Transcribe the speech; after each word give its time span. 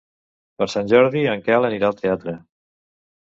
Per 0.61 0.67
Sant 0.73 0.87
Jordi 0.93 1.21
en 1.33 1.45
Quel 1.49 1.69
anirà 1.69 1.91
al 1.91 1.99
teatre. 1.99 2.33